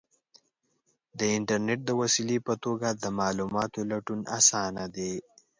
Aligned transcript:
د 1.17 1.19
انټرنیټ 1.37 1.79
د 1.85 1.89
وسیلې 2.01 2.37
په 2.47 2.53
توګه 2.63 2.87
د 2.93 3.03
معلوماتو 3.19 3.79
لټون 3.91 4.21
آسانه 4.37 4.83
دی. 4.95 5.13